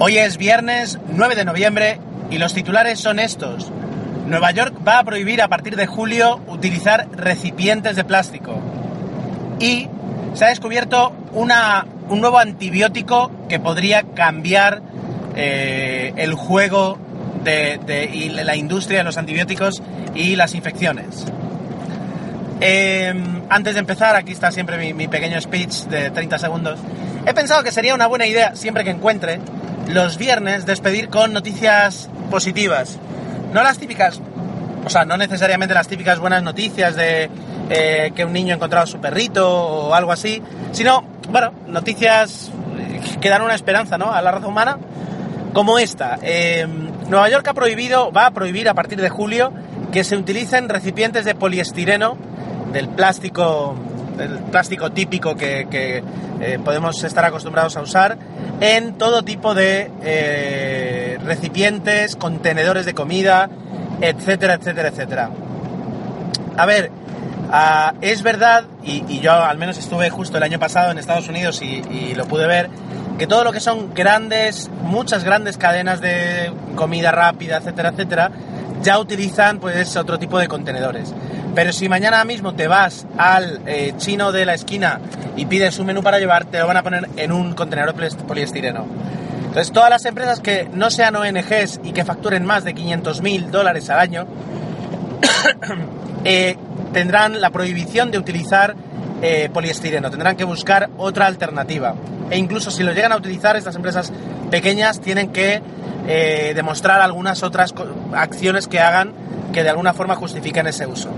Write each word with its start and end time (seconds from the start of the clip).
Hoy 0.00 0.18
es 0.18 0.38
viernes 0.38 0.98
9 1.08 1.36
de 1.36 1.44
noviembre 1.44 2.00
y 2.28 2.38
los 2.38 2.52
titulares 2.52 2.98
son 2.98 3.20
estos. 3.20 3.70
Nueva 4.26 4.50
York 4.50 4.74
va 4.86 4.98
a 4.98 5.04
prohibir 5.04 5.40
a 5.40 5.46
partir 5.46 5.76
de 5.76 5.86
julio 5.86 6.40
utilizar 6.48 7.06
recipientes 7.12 7.94
de 7.94 8.02
plástico. 8.02 8.58
Y 9.60 9.88
se 10.34 10.46
ha 10.46 10.48
descubierto 10.48 11.12
una, 11.32 11.86
un 12.08 12.20
nuevo 12.20 12.40
antibiótico 12.40 13.30
que 13.48 13.60
podría 13.60 14.02
cambiar 14.02 14.82
eh, 15.36 16.12
el 16.16 16.34
juego 16.34 16.98
de, 17.44 18.10
y 18.12 18.30
la 18.30 18.56
industria 18.56 18.98
de 18.98 19.04
los 19.04 19.16
antibióticos 19.16 19.80
y 20.12 20.34
las 20.34 20.56
infecciones. 20.56 21.24
Eh, 22.60 23.14
antes 23.48 23.74
de 23.74 23.80
empezar, 23.80 24.16
aquí 24.16 24.32
está 24.32 24.50
siempre 24.50 24.76
mi, 24.76 24.92
mi 24.92 25.06
pequeño 25.06 25.40
speech 25.40 25.84
de 25.84 26.10
30 26.10 26.38
segundos. 26.38 26.80
He 27.26 27.32
pensado 27.32 27.62
que 27.62 27.70
sería 27.70 27.94
una 27.94 28.08
buena 28.08 28.26
idea, 28.26 28.56
siempre 28.56 28.82
que 28.82 28.90
encuentre, 28.90 29.38
los 29.88 30.18
viernes 30.18 30.66
despedir 30.66 31.08
con 31.08 31.32
noticias 31.32 32.08
positivas. 32.30 32.98
No 33.52 33.62
las 33.62 33.78
típicas, 33.78 34.20
o 34.84 34.90
sea, 34.90 35.04
no 35.04 35.16
necesariamente 35.16 35.74
las 35.74 35.88
típicas 35.88 36.18
buenas 36.18 36.42
noticias 36.42 36.96
de 36.96 37.30
eh, 37.70 38.12
que 38.14 38.24
un 38.24 38.32
niño 38.32 38.52
ha 38.52 38.56
encontrado 38.56 38.84
a 38.84 38.86
su 38.86 38.98
perrito 38.98 39.48
o 39.48 39.94
algo 39.94 40.12
así, 40.12 40.42
sino, 40.72 41.04
bueno, 41.30 41.52
noticias 41.68 42.50
que 43.20 43.28
dan 43.28 43.42
una 43.42 43.54
esperanza, 43.54 43.98
¿no? 43.98 44.12
A 44.12 44.20
la 44.22 44.32
raza 44.32 44.46
humana, 44.46 44.78
como 45.52 45.78
esta. 45.78 46.18
Eh, 46.22 46.66
Nueva 47.08 47.28
York 47.28 47.46
ha 47.48 47.54
prohibido, 47.54 48.10
va 48.12 48.26
a 48.26 48.30
prohibir 48.32 48.68
a 48.68 48.74
partir 48.74 49.00
de 49.00 49.08
julio 49.08 49.52
que 49.92 50.04
se 50.04 50.16
utilicen 50.16 50.68
recipientes 50.68 51.24
de 51.24 51.34
poliestireno 51.34 52.16
del 52.72 52.88
plástico, 52.88 53.76
del 54.16 54.38
plástico 54.50 54.92
típico 54.92 55.36
que, 55.36 55.66
eh, 56.40 56.58
podemos 56.64 57.02
estar 57.04 57.24
acostumbrados 57.24 57.76
a 57.76 57.80
usar 57.80 58.18
en 58.60 58.94
todo 58.94 59.22
tipo 59.22 59.54
de 59.54 59.90
eh, 60.02 61.18
recipientes, 61.24 62.16
contenedores 62.16 62.86
de 62.86 62.94
comida, 62.94 63.48
etcétera, 64.00 64.54
etcétera, 64.54 64.88
etcétera. 64.88 65.30
A 66.56 66.66
ver, 66.66 66.90
ah, 67.50 67.94
es 68.00 68.22
verdad, 68.22 68.64
y, 68.82 69.04
y 69.08 69.20
yo 69.20 69.32
al 69.32 69.58
menos 69.58 69.78
estuve 69.78 70.10
justo 70.10 70.36
el 70.36 70.42
año 70.42 70.58
pasado 70.58 70.90
en 70.90 70.98
Estados 70.98 71.28
Unidos 71.28 71.62
y, 71.62 71.82
y 71.90 72.14
lo 72.14 72.26
pude 72.26 72.46
ver, 72.46 72.70
que 73.18 73.26
todo 73.26 73.44
lo 73.44 73.52
que 73.52 73.60
son 73.60 73.94
grandes, 73.94 74.70
muchas 74.82 75.24
grandes 75.24 75.56
cadenas 75.56 76.00
de 76.00 76.52
comida 76.74 77.12
rápida, 77.12 77.58
etcétera, 77.58 77.90
etcétera, 77.90 78.30
ya 78.82 78.98
utilizan 78.98 79.58
pues 79.58 79.96
otro 79.96 80.18
tipo 80.18 80.38
de 80.38 80.48
contenedores. 80.48 81.12
Pero 81.54 81.72
si 81.72 81.88
mañana 81.88 82.24
mismo 82.24 82.54
te 82.54 82.66
vas 82.66 83.06
al 83.16 83.60
eh, 83.66 83.94
chino 83.96 84.32
de 84.32 84.44
la 84.44 84.54
esquina 84.54 85.00
y 85.36 85.46
pides 85.46 85.78
un 85.78 85.86
menú 85.86 86.02
para 86.02 86.18
llevar, 86.18 86.46
te 86.46 86.58
lo 86.58 86.66
van 86.66 86.76
a 86.76 86.82
poner 86.82 87.08
en 87.16 87.30
un 87.30 87.54
contenedor 87.54 87.94
poliestireno. 88.26 88.86
Entonces 89.46 89.72
todas 89.72 89.88
las 89.88 90.04
empresas 90.04 90.40
que 90.40 90.68
no 90.72 90.90
sean 90.90 91.14
ONGs 91.14 91.80
y 91.84 91.92
que 91.92 92.04
facturen 92.04 92.44
más 92.44 92.64
de 92.64 92.74
500 92.74 93.22
mil 93.22 93.50
dólares 93.52 93.88
al 93.88 94.00
año, 94.00 94.26
eh, 96.24 96.56
tendrán 96.92 97.40
la 97.40 97.50
prohibición 97.50 98.10
de 98.10 98.18
utilizar 98.18 98.74
eh, 99.22 99.48
poliestireno, 99.52 100.10
tendrán 100.10 100.36
que 100.36 100.44
buscar 100.44 100.90
otra 100.98 101.26
alternativa. 101.26 101.94
E 102.30 102.36
incluso 102.38 102.72
si 102.72 102.82
lo 102.82 102.92
llegan 102.92 103.12
a 103.12 103.16
utilizar, 103.16 103.54
estas 103.54 103.76
empresas 103.76 104.12
pequeñas 104.50 105.00
tienen 105.00 105.30
que 105.30 105.62
demostrar 106.54 107.00
algunas 107.00 107.42
otras 107.42 107.72
acciones 108.12 108.68
que 108.68 108.78
hagan 108.78 109.14
que 109.54 109.62
de 109.62 109.70
alguna 109.70 109.94
forma 109.94 110.16
justifiquen 110.16 110.66
ese 110.66 110.86
uso. 110.86 111.08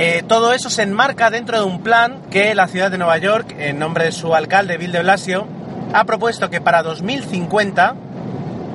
Eh, 0.00 0.22
todo 0.28 0.52
eso 0.52 0.70
se 0.70 0.82
enmarca 0.84 1.28
dentro 1.28 1.58
de 1.58 1.64
un 1.64 1.82
plan 1.82 2.20
que 2.30 2.54
la 2.54 2.68
ciudad 2.68 2.88
de 2.88 2.98
Nueva 2.98 3.18
York, 3.18 3.52
en 3.58 3.80
nombre 3.80 4.04
de 4.04 4.12
su 4.12 4.32
alcalde 4.32 4.76
Bill 4.76 4.92
de 4.92 5.00
Blasio, 5.00 5.44
ha 5.92 6.04
propuesto 6.04 6.48
que 6.50 6.60
para 6.60 6.84
2050 6.84 7.96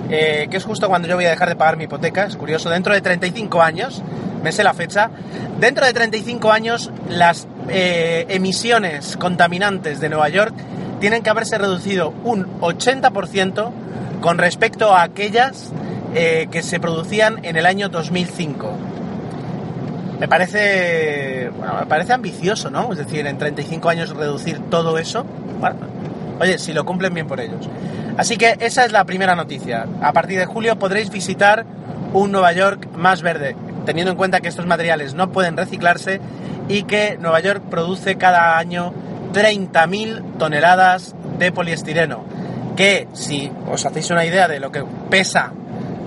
eh, 0.10 0.48
que 0.52 0.58
es 0.58 0.66
justo 0.66 0.90
cuando 0.90 1.08
yo 1.08 1.16
voy 1.16 1.24
a 1.24 1.30
dejar 1.30 1.48
de 1.48 1.56
pagar 1.56 1.78
mi 1.78 1.86
hipoteca, 1.86 2.26
es 2.26 2.36
curioso, 2.36 2.70
dentro 2.70 2.94
de 2.94 3.00
35 3.00 3.62
años, 3.62 4.04
me 4.44 4.52
sé 4.52 4.66
la 4.66 4.74
fecha, 4.74 5.12
dentro 5.62 5.86
de 5.86 5.94
35 5.94 6.52
años 6.52 6.92
las 7.08 7.48
eh, 7.70 8.26
emisiones 8.28 9.16
contaminantes 9.16 10.02
de 10.02 10.10
Nueva 10.10 10.28
York 10.28 10.54
tienen 11.00 11.24
que 11.24 11.30
haberse 11.30 11.58
reducido 11.58 12.14
un 12.26 12.60
80% 12.60 13.72
con 14.20 14.38
respecto 14.38 14.94
a 14.94 15.04
aquellas 15.04 15.72
que 16.14 16.62
se 16.62 16.80
producían 16.80 17.44
en 17.44 17.56
el 17.56 17.66
año 17.66 17.90
2005. 17.90 18.93
Me 20.24 20.30
parece, 20.30 21.50
bueno, 21.50 21.82
me 21.82 21.86
parece 21.86 22.14
ambicioso, 22.14 22.70
¿no? 22.70 22.94
Es 22.94 22.98
decir, 22.98 23.28
en 23.28 23.38
35 23.38 23.90
años 23.90 24.10
reducir 24.12 24.58
todo 24.70 24.98
eso. 24.98 25.26
Oye, 26.40 26.58
si 26.60 26.72
lo 26.72 26.86
cumplen 26.86 27.14
bien 27.14 27.28
por 27.28 27.42
ellos. 27.42 27.68
Así 28.16 28.38
que 28.38 28.56
esa 28.62 28.86
es 28.86 28.94
la 28.94 29.04
primera 29.04 29.36
noticia. 29.36 29.86
A 30.02 30.14
partir 30.14 30.40
de 30.40 30.46
julio 30.46 30.80
podréis 30.80 31.10
visitar 31.10 31.66
un 32.14 32.32
Nueva 32.32 32.54
York 32.54 32.88
más 32.96 33.22
verde, 33.22 33.58
teniendo 33.86 34.12
en 34.12 34.18
cuenta 34.18 34.40
que 34.40 34.48
estos 34.48 34.66
materiales 34.66 35.14
no 35.14 35.30
pueden 35.30 35.58
reciclarse 35.58 36.22
y 36.70 36.84
que 36.84 37.18
Nueva 37.20 37.42
York 37.42 37.62
produce 37.70 38.16
cada 38.16 38.58
año 38.58 38.94
30.000 39.34 40.38
toneladas 40.38 41.16
de 41.38 41.52
poliestireno. 41.52 42.24
Que 42.78 43.10
si 43.12 43.52
os 43.70 43.86
hacéis 43.86 44.10
una 44.10 44.24
idea 44.24 44.48
de 44.48 44.62
lo 44.62 44.72
que 44.72 44.86
pesa 45.10 45.52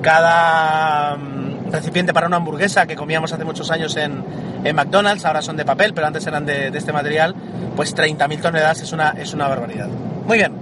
cada 0.00 1.16
mm, 1.16 1.35
recipiente 1.70 2.12
para 2.12 2.26
una 2.26 2.36
hamburguesa 2.36 2.86
que 2.86 2.96
comíamos 2.96 3.32
hace 3.32 3.44
muchos 3.44 3.70
años 3.70 3.96
en, 3.96 4.24
McDonald's, 4.74 5.24
ahora 5.24 5.42
son 5.42 5.56
de 5.56 5.64
papel, 5.64 5.94
pero 5.94 6.06
antes 6.06 6.26
eran 6.26 6.44
de, 6.44 6.68
este 6.68 6.92
material, 6.92 7.34
pues 7.76 7.94
30.000 7.94 8.40
toneladas 8.40 8.82
es 8.82 8.92
una, 8.92 9.48
barbaridad. 9.48 9.88
Muy 10.26 10.38
bien. 10.38 10.52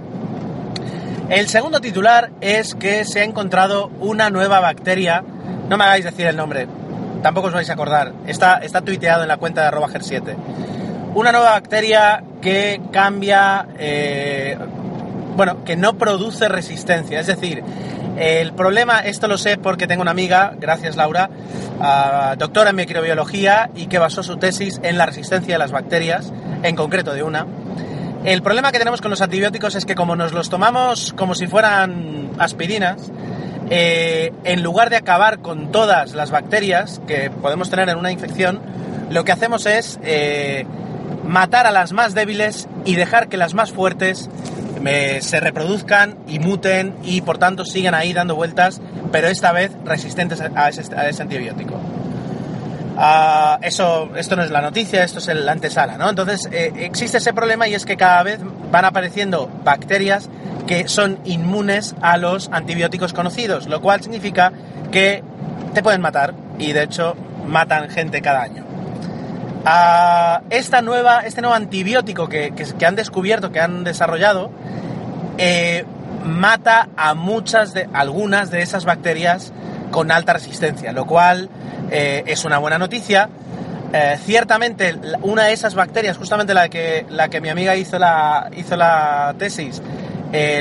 El 1.29 1.47
segundo 1.47 1.81
titular 1.81 2.29
es 2.39 2.75
que 2.75 3.03
se 3.03 3.21
ha 3.21 3.23
encontrado 3.23 3.89
una 3.99 4.29
nueva 4.29 4.59
bacteria. 4.59 5.23
No 5.67 5.77
me 5.77 5.85
hagáis 5.85 6.05
decir 6.05 6.27
el 6.27 6.35
nombre, 6.35 6.67
tampoco 7.23 7.47
os 7.47 7.53
vais 7.53 7.69
a 7.69 7.73
acordar. 7.73 8.13
Está, 8.27 8.59
tuiteado 8.81 9.23
en 9.23 9.27
la 9.27 9.37
cuenta 9.37 9.61
de 9.61 9.67
arroba 9.67 9.87
ger7. 9.87 10.35
Una 11.15 11.31
nueva 11.31 11.51
bacteria 11.51 12.23
que 12.41 12.79
cambia, 12.91 13.65
eh, 13.79 14.55
bueno, 15.35 15.63
que 15.63 15.75
no 15.75 15.97
produce 15.97 16.47
resistencia. 16.47 17.19
Es 17.19 17.27
decir, 17.27 17.63
el 18.17 18.53
problema, 18.53 18.99
esto 18.99 19.27
lo 19.27 19.37
sé 19.37 19.57
porque 19.57 19.87
tengo 19.87 20.01
una 20.01 20.11
amiga, 20.11 20.53
gracias 20.57 20.95
Laura, 20.95 21.29
ah, 21.81 22.35
doctora 22.37 22.69
en 22.69 22.77
microbiología 22.77 23.69
y 23.75 23.87
que 23.87 23.99
basó 23.99 24.23
su 24.23 24.37
tesis 24.37 24.79
en 24.83 24.97
la 24.97 25.05
resistencia 25.05 25.55
de 25.55 25.59
las 25.59 25.71
bacterias, 25.71 26.31
en 26.63 26.75
concreto 26.75 27.13
de 27.13 27.23
una. 27.23 27.45
El 28.23 28.41
problema 28.41 28.71
que 28.71 28.79
tenemos 28.79 29.01
con 29.01 29.11
los 29.11 29.21
antibióticos 29.21 29.75
es 29.75 29.85
que 29.85 29.95
como 29.95 30.15
nos 30.15 30.31
los 30.31 30.49
tomamos 30.49 31.13
como 31.13 31.35
si 31.35 31.47
fueran 31.47 32.31
aspirinas, 32.39 33.11
eh, 33.69 34.31
en 34.43 34.63
lugar 34.63 34.89
de 34.89 34.95
acabar 34.95 35.39
con 35.39 35.71
todas 35.71 36.13
las 36.13 36.31
bacterias 36.31 37.01
que 37.07 37.29
podemos 37.29 37.69
tener 37.69 37.89
en 37.89 37.97
una 37.97 38.11
infección, 38.11 38.61
lo 39.09 39.23
que 39.25 39.31
hacemos 39.31 39.65
es 39.65 39.99
eh, 40.03 40.65
matar 41.23 41.67
a 41.67 41.71
las 41.71 41.91
más 41.91 42.13
débiles 42.13 42.67
y 42.85 42.95
dejar 42.95 43.27
que 43.27 43.37
las 43.37 43.53
más 43.53 43.71
fuertes 43.71 44.29
se 45.21 45.39
reproduzcan 45.39 46.15
y 46.27 46.39
muten 46.39 46.95
y 47.03 47.21
por 47.21 47.37
tanto 47.37 47.65
sigan 47.65 47.95
ahí 47.95 48.13
dando 48.13 48.35
vueltas, 48.35 48.81
pero 49.11 49.27
esta 49.27 49.51
vez 49.51 49.71
resistentes 49.83 50.41
a 50.41 50.69
ese, 50.69 51.21
antibiótico. 51.21 51.79
Ah, 52.97 53.59
eso, 53.61 54.09
esto 54.15 54.35
no 54.35 54.43
es 54.43 54.51
la 54.51 54.61
noticia, 54.61 55.03
esto 55.03 55.19
es 55.19 55.27
el 55.27 55.47
antesala, 55.49 55.97
¿no? 55.97 56.09
Entonces, 56.09 56.47
eh, 56.51 56.71
existe 56.77 57.17
ese 57.17 57.33
problema 57.33 57.67
y 57.67 57.73
es 57.73 57.85
que 57.85 57.97
cada 57.97 58.23
vez 58.23 58.39
van 58.71 58.85
apareciendo 58.85 59.49
bacterias 59.65 60.29
que 60.65 60.87
son 60.87 61.19
inmunes 61.25 61.95
a 62.01 62.17
los 62.17 62.49
antibióticos 62.53 63.11
conocidos, 63.11 63.67
lo 63.67 63.81
cual 63.81 64.01
significa 64.01 64.53
que 64.91 65.23
te 65.73 65.83
pueden 65.83 66.01
matar 66.01 66.33
y 66.57 66.71
de 66.71 66.83
hecho 66.83 67.15
matan 67.45 67.89
gente 67.89 68.21
cada 68.21 68.41
año. 68.43 68.63
Ah, 69.65 70.41
esta 70.49 70.81
nueva, 70.81 71.21
este 71.21 71.41
nuevo 71.41 71.55
antibiótico 71.55 72.29
que- 72.29 72.53
que 72.53 72.85
han 72.85 72.95
descubierto, 72.95 73.51
que 73.51 73.59
han 73.59 73.83
desarrollado, 73.83 74.51
eh, 75.37 75.85
mata 76.23 76.89
a 76.95 77.13
muchas 77.13 77.73
de 77.73 77.87
algunas 77.93 78.51
de 78.51 78.61
esas 78.61 78.85
bacterias 78.85 79.53
con 79.91 80.11
alta 80.11 80.33
resistencia, 80.33 80.91
lo 80.91 81.05
cual 81.05 81.49
eh, 81.91 82.23
es 82.25 82.45
una 82.45 82.57
buena 82.57 82.77
noticia. 82.77 83.29
Eh, 83.93 84.17
ciertamente, 84.23 84.95
una 85.21 85.45
de 85.45 85.53
esas 85.53 85.75
bacterias, 85.75 86.17
justamente 86.17 86.53
la 86.53 86.69
que, 86.69 87.05
la 87.09 87.29
que 87.29 87.41
mi 87.41 87.49
amiga 87.49 87.75
hizo 87.75 87.99
la, 87.99 88.49
hizo 88.55 88.75
la 88.75 89.35
tesis, 89.37 89.81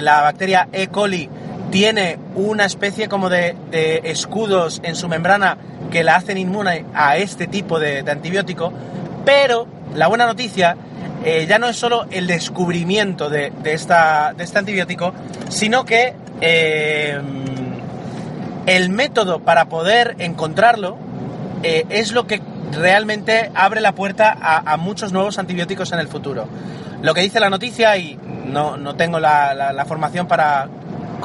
la 0.02 0.20
bacteria 0.20 0.68
E. 0.70 0.86
coli 0.86 1.28
tiene 1.72 2.16
una 2.36 2.64
especie 2.64 3.08
como 3.08 3.28
de, 3.28 3.56
de, 3.72 4.02
escudos 4.04 4.80
en 4.84 4.94
su 4.94 5.08
membrana 5.08 5.58
que 5.90 6.04
la 6.04 6.14
hacen 6.14 6.38
inmune 6.38 6.84
a 6.94 7.16
este 7.16 7.48
tipo 7.48 7.80
de, 7.80 8.04
de 8.04 8.12
antibiótico, 8.12 8.72
pero 9.24 9.66
la 9.94 10.06
buena 10.08 10.26
noticia 10.26 10.76
eh, 11.24 11.46
ya 11.48 11.58
no 11.58 11.68
es 11.68 11.76
solo 11.76 12.06
el 12.10 12.26
descubrimiento 12.26 13.30
de, 13.30 13.50
este 13.64 14.58
antibiótico, 14.58 15.14
sino 15.48 15.86
que 15.86 16.14
eh, 16.42 17.18
el 18.66 18.90
método 18.90 19.40
para 19.40 19.70
poder 19.70 20.16
encontrarlo 20.18 20.98
eh, 21.62 21.86
es 21.88 22.12
lo 22.12 22.26
que 22.26 22.42
realmente 22.72 23.50
abre 23.54 23.80
la 23.80 23.92
puerta 23.92 24.36
a, 24.38 24.76
muchos 24.76 25.12
nuevos 25.12 25.38
antibióticos 25.38 25.92
en 25.92 25.98
el 25.98 26.08
futuro. 26.08 26.46
Lo 27.00 27.14
que 27.14 27.22
dice 27.22 27.40
la 27.40 27.48
noticia, 27.48 27.96
y 27.96 28.18
no, 28.44 28.76
no 28.76 28.94
tengo 28.94 29.18
la, 29.18 29.84
formación 29.88 30.26
para 30.26 30.68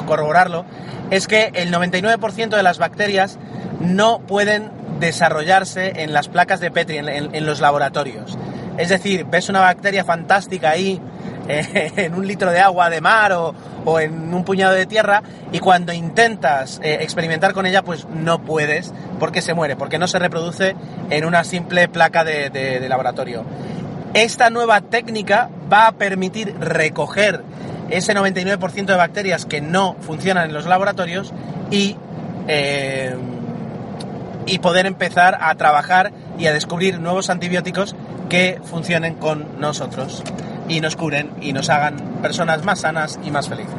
corroborarlo, 0.06 0.64
es 1.10 1.26
que 1.26 1.50
el 1.54 1.74
99% 1.74 2.56
de 2.56 2.62
las 2.62 2.78
bacterias 2.78 3.38
no 3.80 4.20
pueden 4.20 4.70
desarrollarse 4.98 6.02
en 6.02 6.14
las 6.14 6.28
placas 6.28 6.60
de 6.60 6.70
Petri, 6.70 6.98
en 6.98 7.46
los 7.46 7.60
laboratorios. 7.60 8.38
Es 8.80 8.88
decir, 8.88 9.24
ves 9.24 9.48
una 9.48 9.60
bacteria 9.60 10.04
fantástica 10.04 10.70
ahí 10.70 11.00
eh, 11.48 11.92
en 11.96 12.14
un 12.14 12.26
litro 12.26 12.50
de 12.50 12.60
agua 12.60 12.90
de 12.90 13.00
mar 13.00 13.32
o, 13.32 13.54
en 14.00 14.34
un 14.34 14.44
puñado 14.44 14.74
de 14.74 14.86
tierra 14.86 15.22
y 15.52 15.58
cuando 15.58 15.92
intentas 15.92 16.80
eh, 16.82 16.98
experimentar 17.00 17.52
con 17.52 17.66
ella 17.66 17.82
pues 17.82 18.06
no 18.08 18.42
puedes 18.42 18.92
porque 19.18 19.42
se 19.42 19.54
muere, 19.54 19.76
porque 19.76 19.98
no 19.98 20.06
se 20.06 20.18
reproduce 20.18 20.76
en 21.08 21.24
una 21.24 21.44
simple 21.44 21.88
placa 21.88 22.24
de 22.24 22.86
laboratorio. 22.88 23.44
Esta 24.12 24.50
nueva 24.50 24.80
técnica 24.80 25.48
va 25.72 25.86
a 25.86 25.92
permitir 25.92 26.56
recoger 26.58 27.44
ese 27.90 28.12
99% 28.12 28.86
de 28.86 28.96
bacterias 28.96 29.46
que 29.46 29.60
no 29.60 29.94
funcionan 30.00 30.46
en 30.48 30.52
los 30.52 30.66
laboratorios 30.66 31.32
y, 31.70 31.96
eh, 32.48 33.14
y 34.46 34.58
poder 34.58 34.86
empezar 34.86 35.38
a 35.40 35.54
trabajar 35.54 36.12
y 36.38 36.46
a 36.46 36.52
descubrir 36.52 36.98
nuevos 36.98 37.30
antibióticos 37.30 37.94
que 38.30 38.58
funcionen 38.64 39.16
con 39.16 39.60
nosotros 39.60 40.22
y 40.68 40.80
nos 40.80 40.96
curen 40.96 41.30
y 41.42 41.52
nos 41.52 41.68
hagan 41.68 41.96
personas 42.22 42.64
más 42.64 42.80
sanas 42.80 43.18
y 43.22 43.30
más 43.30 43.48
felices. 43.48 43.74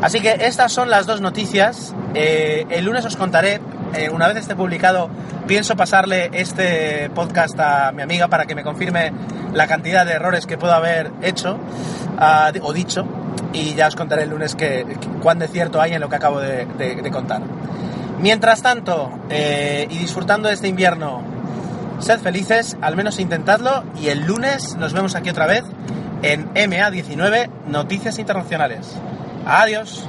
Así 0.00 0.20
que 0.20 0.32
estas 0.40 0.72
son 0.72 0.90
las 0.90 1.06
dos 1.06 1.20
noticias. 1.20 1.94
Eh, 2.14 2.66
el 2.70 2.84
lunes 2.84 3.04
os 3.04 3.16
contaré, 3.16 3.60
eh, 3.94 4.10
una 4.10 4.26
vez 4.26 4.38
esté 4.38 4.56
publicado, 4.56 5.08
pienso 5.46 5.76
pasarle 5.76 6.30
este 6.32 7.08
podcast 7.10 7.58
a 7.60 7.92
mi 7.92 8.02
amiga 8.02 8.26
para 8.26 8.46
que 8.46 8.56
me 8.56 8.64
confirme 8.64 9.12
la 9.54 9.68
cantidad 9.68 10.04
de 10.04 10.14
errores 10.14 10.46
que 10.46 10.58
puedo 10.58 10.72
haber 10.72 11.12
hecho 11.22 11.60
uh, 12.18 12.66
o 12.66 12.72
dicho 12.72 13.06
y 13.52 13.74
ya 13.74 13.86
os 13.86 13.94
contaré 13.94 14.22
el 14.22 14.30
lunes 14.30 14.56
que, 14.56 14.84
que, 14.88 15.08
cuán 15.20 15.38
de 15.38 15.46
cierto 15.46 15.80
hay 15.80 15.92
en 15.92 16.00
lo 16.00 16.08
que 16.08 16.16
acabo 16.16 16.40
de 16.40 16.66
contar. 17.12 17.42
Mientras 18.22 18.62
tanto, 18.62 19.10
eh, 19.30 19.88
y 19.90 19.98
disfrutando 19.98 20.46
de 20.46 20.54
este 20.54 20.68
invierno, 20.68 21.22
sed 21.98 22.20
felices, 22.20 22.76
al 22.80 22.96
menos 22.96 23.18
intentadlo 23.18 23.84
y 24.00 24.08
el 24.08 24.20
lunes 24.26 24.76
nos 24.76 24.92
vemos 24.92 25.14
aquí 25.14 25.30
otra 25.30 25.46
vez 25.46 25.64
en 26.22 26.52
MA19 26.54 27.50
Noticias 27.68 28.18
Internacionales. 28.18 28.94
Adiós. 29.46 30.08